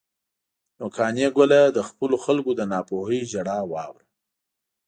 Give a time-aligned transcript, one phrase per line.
[0.77, 4.05] نو قانع ګله، د خپلو خلکو د ناپوهۍ ژړا واوره.